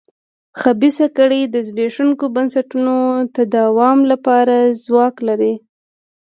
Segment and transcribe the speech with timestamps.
[0.61, 2.95] خبیثه کړۍ د زبېښونکو بنسټونو
[3.35, 5.53] تداوم لپاره ځواک لري.